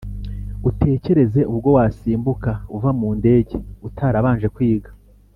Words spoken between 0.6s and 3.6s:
Utekereze ubwo wasimbuka uva mu ndege